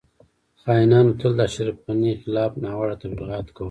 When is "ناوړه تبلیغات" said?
2.63-3.47